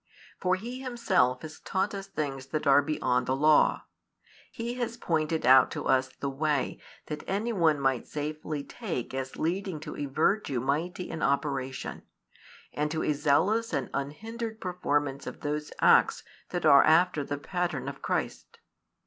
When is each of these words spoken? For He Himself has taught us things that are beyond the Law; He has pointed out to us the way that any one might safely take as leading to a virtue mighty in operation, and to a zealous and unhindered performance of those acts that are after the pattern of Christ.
For 0.39 0.55
He 0.55 0.79
Himself 0.79 1.43
has 1.43 1.59
taught 1.59 1.93
us 1.93 2.07
things 2.07 2.47
that 2.47 2.65
are 2.65 2.81
beyond 2.81 3.27
the 3.27 3.35
Law; 3.35 3.83
He 4.51 4.73
has 4.73 4.97
pointed 4.97 5.45
out 5.45 5.69
to 5.73 5.85
us 5.85 6.07
the 6.21 6.27
way 6.27 6.81
that 7.05 7.23
any 7.27 7.53
one 7.53 7.79
might 7.79 8.07
safely 8.07 8.63
take 8.63 9.13
as 9.13 9.35
leading 9.37 9.79
to 9.81 9.95
a 9.95 10.07
virtue 10.07 10.59
mighty 10.59 11.07
in 11.11 11.21
operation, 11.21 12.01
and 12.73 12.89
to 12.89 13.03
a 13.03 13.13
zealous 13.13 13.73
and 13.73 13.91
unhindered 13.93 14.59
performance 14.59 15.27
of 15.27 15.41
those 15.41 15.71
acts 15.81 16.23
that 16.49 16.65
are 16.65 16.83
after 16.83 17.23
the 17.23 17.37
pattern 17.37 17.87
of 17.87 18.01
Christ. 18.01 18.57